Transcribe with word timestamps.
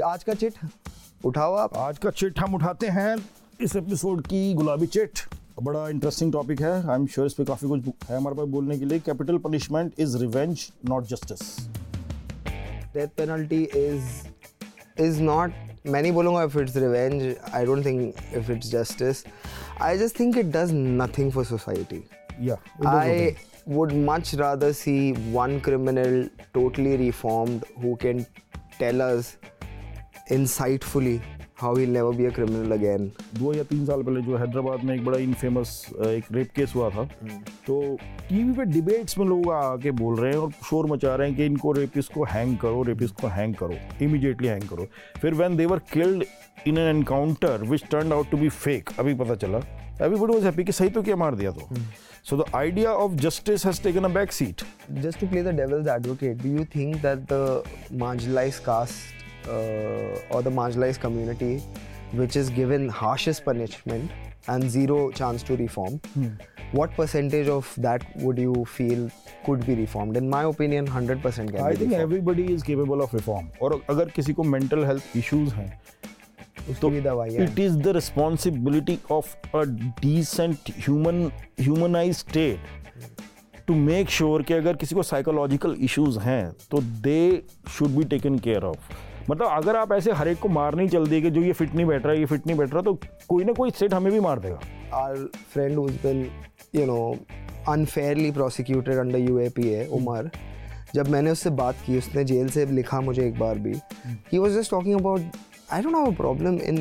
आज 0.00 0.22
का 0.24 0.34
चिट 0.34 0.54
उठाओ 1.24 1.54
आप। 1.54 1.76
आज 1.76 1.98
का 1.98 2.10
चिट 2.10 2.38
हम 2.38 2.54
उठाते 2.54 2.86
हैं 2.88 3.16
इस 3.60 3.74
एपिसोड 3.76 4.20
की 4.26 4.54
गुलाबी 4.54 4.86
चिट। 4.86 5.18
बड़ा 5.62 5.88
इंटरेस्टिंग 5.88 6.32
टॉपिक 6.32 6.60
है। 6.60 6.72
आई 6.88 6.94
एम 6.94 7.06
श्योर 7.06 7.26
इस 7.26 7.34
पर 7.34 7.44
काफ़ी 7.44 7.68
कुछ 7.68 8.08
है 8.10 8.16
हमारे 8.16 8.36
पास 8.36 8.48
बोलने 8.48 8.78
के 8.78 8.84
लिए। 8.84 8.98
Capital 8.98 9.38
punishment 9.38 9.92
is 9.98 10.16
revenge 10.16 10.66
not 10.88 11.06
justice 11.06 11.42
death 12.94 13.08
penalty 13.08 13.62
is 13.62 15.02
is 15.02 15.20
not 15.20 15.52
मैं 15.86 16.02
नहीं 16.02 16.12
बोलूँगा 16.12 16.42
if 16.42 16.58
it's 16.58 16.76
revenge 16.76 17.36
I 17.54 17.66
don't 17.66 17.84
think 17.84 18.14
if 18.34 18.50
it's 18.52 18.70
justice 18.70 19.24
I 19.80 19.98
just 19.98 20.20
think 20.20 20.38
it 20.38 20.46
does 20.46 20.72
nothing 20.72 21.32
for 21.32 21.44
society 21.44 22.04
या 22.40 22.58
I 22.86 23.34
would 23.68 23.92
much 23.92 24.34
rather 24.34 24.72
see 24.72 25.12
one 25.32 25.60
criminal 25.60 26.22
totally 26.54 26.96
reformed 26.96 27.64
who 27.84 27.94
can 27.94 28.24
tell 28.78 29.00
us 29.00 29.36
insightfully 30.34 31.20
how 31.62 31.70
he'll 31.76 31.94
never 31.94 32.12
be 32.18 32.24
a 32.26 32.30
criminal 32.36 32.72
again. 32.76 33.08
दो 33.38 33.52
या 33.54 33.62
तीन 33.70 33.84
साल 33.86 34.02
पहले 34.02 34.20
जो 34.22 34.36
हैदराबाद 34.36 34.84
में 34.84 34.94
एक 34.94 35.04
बड़ा 35.04 35.18
इनफेमस 35.18 35.74
एक 36.06 36.24
रेप 36.32 36.50
केस 36.56 36.72
हुआ 36.74 36.88
था। 36.90 37.04
तो 37.66 37.80
टीवी 38.28 38.52
पे 38.52 38.64
डिबेट्स 38.72 39.18
में 39.18 39.26
लोग 39.26 39.50
आके 39.52 39.90
बोल 40.00 40.18
रहे 40.20 40.32
हैं 40.32 40.38
और 40.38 40.50
शोर 40.70 40.86
मचा 40.92 41.14
रहे 41.14 41.28
हैं 41.28 41.36
कि 41.36 41.46
इनको 41.46 41.72
रेपिस्ट 41.72 42.12
को 42.14 42.24
हैंग 42.30 42.56
करो 42.62 42.82
रेपिस्ट 42.88 43.20
को 43.20 43.28
हैंग 43.36 43.54
करो 43.54 43.76
इमीडिएटली 44.04 44.48
हैंग 44.48 44.68
करो। 44.68 44.86
फिर 45.20 45.34
when 45.34 45.56
they 45.56 45.66
were 45.66 45.78
killed 45.92 46.24
in 46.66 46.78
an 46.78 46.96
encounter 46.96 47.62
which 47.70 47.84
turn 47.90 48.12
out 48.12 48.30
to 48.30 48.36
be 48.36 48.48
fake 48.48 48.90
अभी 48.98 49.14
पता 49.14 49.34
चला। 49.46 49.58
एवरीबॉडी 50.02 50.34
वाज 50.34 50.44
हैप्पी 50.44 50.64
कि 50.64 50.72
सही 50.72 50.90
तो 50.90 51.02
क्या 51.02 51.16
मार 51.16 51.34
दिया 51.34 51.50
तो। 51.50 51.68
So 52.24 52.36
the 52.36 52.44
idea 52.56 52.92
of 53.04 53.12
justice 53.22 53.66
has 53.66 53.82
taken 53.82 54.04
a 54.04 54.08
back 54.14 54.32
seat 54.32 54.62
just 55.02 55.20
to 55.20 55.26
play 55.32 55.42
the 55.42 55.52
devil's 55.58 55.88
advocate, 55.92 56.38
do 56.44 56.50
you 56.54 56.64
think 56.76 56.96
that 57.02 57.20
the 57.28 57.42
marginalized 58.04 58.62
caste 58.64 59.20
or 59.48 60.42
the 60.42 60.50
marginalized 60.50 61.00
community, 61.00 61.62
which 62.12 62.36
is 62.36 62.50
given 62.50 62.88
harshest 62.88 63.44
punishment 63.44 64.10
and 64.48 64.70
zero 64.70 65.10
chance 65.10 65.42
to 65.42 65.56
reform, 65.56 66.00
hmm. 66.14 66.28
what 66.72 66.90
percentage 66.92 67.48
of 67.48 67.74
that 67.78 68.04
would 68.16 68.38
you 68.38 68.64
feel 68.64 69.10
could 69.44 69.64
be 69.66 69.74
reformed? 69.74 70.16
In 70.16 70.28
my 70.28 70.42
opinion, 70.44 70.86
100% 70.86 71.22
can 71.50 71.60
I 71.60 71.72
be 71.72 71.78
think 71.78 71.92
reformed. 71.92 72.00
Everybody 72.00 72.42
is 72.54 72.64
capable 72.64 73.00
of 73.00 73.16
reform 73.16 73.48
और 73.62 73.80
अगर 73.90 74.10
किसी 74.16 74.32
को 74.32 74.42
mental 74.42 74.84
health 74.84 75.16
issues 75.16 75.54
हैं 75.54 75.70
उसकी 76.70 76.90
भी 76.90 77.00
दवाई 77.00 77.34
है 77.34 77.46
it 77.46 77.58
is 77.58 77.76
the 77.86 77.92
responsibility 77.94 78.98
of 79.10 79.34
a 79.54 79.64
decent 80.02 80.68
human 80.86 81.22
humanized 81.58 82.28
state 82.28 82.70
to 83.68 83.78
make 83.86 84.12
sure 84.18 84.42
कि 84.46 84.54
अगर 84.54 84.76
किसी 84.76 84.94
को 84.94 85.02
साइकोलॉजिकल 85.02 85.76
इश्यूज़ 85.88 86.18
हैं 86.18 86.44
तो 86.70 86.80
they 87.08 87.20
should 87.78 87.90
be 87.96 88.04
taken 88.14 88.38
care 88.46 88.64
of 88.64 88.92
मतलब 89.30 89.46
अगर 89.46 89.76
आप 89.76 89.92
ऐसे 89.92 90.12
हर 90.12 90.28
एक 90.28 90.38
को 90.38 90.48
मार 90.48 90.74
नहीं 90.74 90.88
चल 90.88 91.06
दिए 91.06 91.30
जो 91.30 91.40
ये 91.40 91.52
फिट 91.52 91.74
नहीं 91.74 91.86
बैठ 91.86 92.06
रहा 92.06 92.14
ये 92.14 92.24
फिट 92.24 92.46
नहीं 92.46 92.56
बैठ 92.56 92.72
रहा 92.72 92.82
तो 92.82 92.98
कोई 93.28 93.44
ना 93.44 93.52
कोई 93.52 93.70
सेट 93.70 93.94
हमें 93.94 94.12
भी 94.12 94.20
मार 94.20 94.38
देगा। 94.38 94.60
Our 94.94 95.16
friend 95.52 95.78
been 95.78 96.26
you 96.74 96.86
know 96.86 97.16
unfairly 97.68 98.30
prosecuted 98.30 98.94
under 98.94 99.18
U 99.18 99.38
A 99.38 99.48
P 99.48 99.68
A 99.68 99.88
Umar 99.92 100.30
जब 100.94 101.08
मैंने 101.08 101.30
उससे 101.30 101.50
बात 101.50 101.74
की 101.86 101.98
उसने 101.98 102.24
जेल 102.24 102.48
से 102.48 102.66
लिखा 102.66 103.00
मुझे 103.00 103.26
एक 103.26 103.38
बार 103.38 103.58
भी 103.58 103.74
he 104.06 104.38
was 104.38 104.58
just 104.58 104.70
talking 104.70 105.00
about 105.00 105.20
I 105.72 105.82
don't 105.82 105.96
have 105.96 106.06
a 106.06 106.16
problem 106.16 106.54
in 106.54 106.76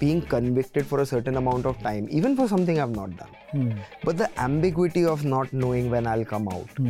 being 0.00 0.22
convicted 0.22 0.84
for 0.84 1.00
a 1.00 1.04
certain 1.04 1.34
amount 1.34 1.66
of 1.66 1.82
time 1.84 2.06
even 2.10 2.36
for 2.36 2.48
something 2.48 2.78
I 2.78 2.88
have 2.88 2.90
not 2.90 3.10
done 3.10 3.82
but 4.06 4.14
the 4.14 4.28
ambiguity 4.40 5.04
of 5.04 5.24
not 5.24 5.54
knowing 5.54 5.90
when 5.92 6.06
I 6.06 6.24
come 6.24 6.48
out 6.48 6.80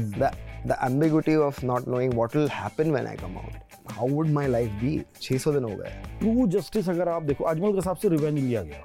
the 0.67 0.77
ambiguity 0.85 1.37
of 1.37 1.67
not 1.67 1.89
knowing 1.89 2.15
what 2.15 2.37
will 2.37 2.49
happen 2.49 2.91
when 2.91 3.07
I 3.07 3.17
come 3.17 3.37
out 3.37 3.72
How 3.87 4.07
would 4.09 4.29
my 4.31 4.47
life 4.49 4.75
be? 4.81 4.91
600 5.23 5.53
दिन 5.53 5.65
हो 5.65 5.71
गए। 5.71 5.91
True 6.21 6.47
justice 6.49 6.89
अगर 6.89 7.09
आप 7.09 7.23
देखो, 7.23 7.45
अजमल 7.45 7.79
कसाब 7.79 7.97
से 7.97 8.09
revenge 8.09 8.39
लिया 8.39 8.63
गया। 8.63 8.85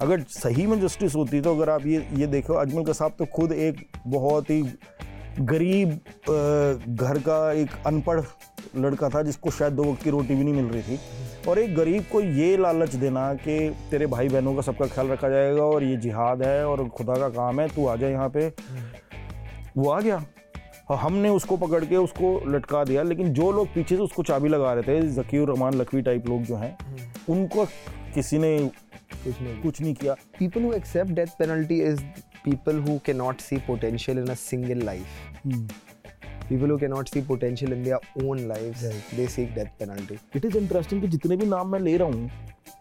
अगर 0.00 0.20
सही 0.30 0.66
में 0.66 0.80
जस्टिस 0.80 1.14
होती 1.14 1.40
तो 1.40 1.54
अगर 1.54 1.70
आप 1.70 1.86
ये 1.86 2.06
ये 2.14 2.26
देखो, 2.26 2.54
अजमल 2.54 2.84
कसाब 2.84 3.14
तो 3.18 3.26
खुद 3.34 3.52
एक 3.52 3.84
बहुत 4.06 4.50
ही 4.50 4.62
गरीब 5.40 5.90
घर 5.90 7.18
का 7.18 7.52
एक 7.52 7.70
अनपढ़ 7.86 8.20
लड़का 8.76 9.08
था, 9.08 9.22
जिसको 9.22 9.50
शायद 9.50 9.72
दो 9.72 9.84
वक्त 9.84 10.02
की 10.02 10.10
रोटी 10.10 10.34
भी 10.34 10.44
नहीं 10.44 10.54
मिल 10.54 10.64
रही 10.66 10.82
थी। 10.82 11.48
और 11.48 11.58
एक 11.58 11.74
गरीब 11.76 12.04
को 12.12 12.20
ये 12.20 12.56
लालच 12.56 12.94
देना 12.94 13.32
कि 13.36 13.58
तेरे 13.90 14.06
भाई 14.06 14.28
बहनों 14.28 14.54
का 14.54 14.62
सबका 14.62 14.86
ख्याल 14.86 15.08
रखा 15.08 15.28
जाएगा 15.28 15.62
और 15.64 15.84
ये 15.84 15.96
जिहाद 15.96 16.42
है 16.42 16.66
और 16.66 16.88
खुदा 16.88 17.14
का 17.14 17.28
काम 17.30 17.60
है, 17.60 17.68
तू 17.68 17.86
आ 17.86 17.96
जा 17.96 18.08
यहाँ 18.08 18.28
पे। 18.28 18.48
वो 19.76 19.90
आ 19.90 20.00
गया। 20.00 20.24
और 20.90 20.96
हमने 20.98 21.28
उसको 21.28 21.56
पकड़ 21.56 21.84
के 21.84 21.96
उसको 21.96 22.38
लटका 22.46 22.84
दिया 22.84 23.02
लेकिन 23.02 23.32
जो 23.34 23.50
लोग 23.52 23.68
पीछे 23.74 23.96
से 23.96 24.02
उसको 24.02 24.22
चाबी 24.22 24.48
लगा 24.48 24.72
रहे 24.72 24.82
थे 24.82 25.08
जकीर 25.12 25.46
रहमान 25.48 25.74
लखवी 25.74 26.02
टाइप 26.02 26.28
लोग 26.28 26.42
जो 26.42 26.56
हैं 26.56 26.76
उनको 27.28 27.64
किसी 28.14 28.38
ने 28.38 28.58
कुछ 29.24 29.40
नहीं 29.40 29.60
कुछ 29.62 29.80
नहीं 29.80 29.94
किया। 29.94 30.14
People 30.40 30.64
who 30.66 30.72
accept 30.76 31.14
death 31.16 31.32
penalty 31.40 31.80
is 31.88 32.00
people 32.44 32.80
who 32.86 32.98
cannot 33.08 33.40
see 33.40 33.58
potential 33.66 34.18
in 34.18 34.30
a 34.30 34.36
single 34.36 34.84
life. 34.88 35.12
People 36.48 36.72
who 36.72 36.78
cannot 36.78 37.12
see 37.14 37.22
potential 37.22 37.72
in 37.72 37.84
their 37.84 38.00
own 38.22 38.40
lives, 38.48 38.82
they 39.16 39.26
seek 39.34 39.54
death 39.58 39.72
penalty. 39.82 40.18
It 40.36 40.44
is 40.44 40.58
interesting 40.58 41.00
कि 41.02 41.08
जितने 41.08 41.36
भी 41.36 41.46
नाम 41.46 41.72
मैं 41.72 41.80
ले 41.80 41.96
रहा 41.96 42.08
हूँ 42.08 42.30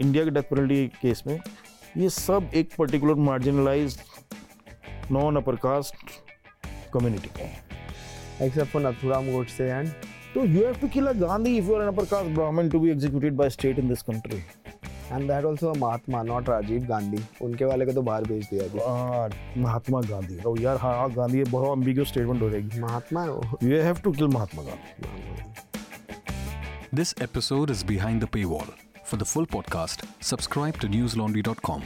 India 0.01 0.23
के 0.23 0.31
death 0.31 0.50
penalty 0.50 0.88
case 1.01 1.23
में 1.28 1.39
ये 1.97 2.09
सब 2.09 2.50
एक 2.53 2.75
particular 2.78 3.16
marginalise 3.29 4.00
non 5.12 5.35
upper 5.35 5.56
caste 5.66 5.95
community 6.94 7.29
का 7.38 7.44
है 7.44 7.71
Except 8.41 8.72
for 8.72 8.81
Nathuram 8.81 9.31
Godse 9.35 9.69
and 9.79 10.09
तो 10.34 10.44
you 10.46 10.66
have 10.66 10.75
to 10.81 10.88
kill 10.90 11.07
a 11.07 11.12
Gandhi 11.13 11.57
if 11.57 11.66
you 11.68 11.75
are 11.75 11.81
an 11.81 11.88
upper 11.88 12.06
caste 12.12 12.29
Brahmin 12.35 12.69
to 12.69 12.79
be 12.79 12.90
executed 12.91 13.34
by 13.38 13.50
state 13.50 13.79
in 13.79 13.88
this 13.90 14.02
country 14.09 14.44
and 15.13 15.29
that 15.29 15.46
also 15.47 15.69
a 15.69 15.78
Mahatma, 15.79 16.19
not 16.28 16.46
Rajiv 16.50 16.85
Gandhi. 16.90 17.22
उनके 17.44 17.66
वाले 17.66 17.85
को 17.85 17.94
तो 17.94 18.01
बाहर 18.01 18.24
भेज 18.28 18.47
दिया 18.51 18.63
अभी 18.63 19.62
महात्मा 19.62 20.01
गांधी 20.01 20.38
ओ 20.47 20.56
यार 20.59 20.78
हाँ 20.81 20.96
हाँ, 20.97 21.09
गांधी 21.13 21.38
ये 21.38 21.44
बहुत 21.51 21.78
अम्बिगुअस 21.78 22.07
स्टेटमेंट 22.07 22.41
हो 22.41 22.50
जाएगी 22.50 22.80
महात्मा 22.81 23.24
है 23.24 23.69
you 23.69 23.81
have 23.84 24.00
to 24.03 24.12
kill 24.12 24.28
Mahatma 24.38 24.63
Gandhi 24.63 25.30
This 26.94 27.13
episode 27.19 27.69
is 27.69 27.84
behind 27.91 28.22
the 28.22 28.28
paywall. 28.28 28.72
For 29.06 29.18
the 29.18 29.25
full 29.25 29.46
podcast, 29.47 30.01
subscribe 30.22 30.80
to 30.80 30.88
newslaundry.com. 30.88 31.85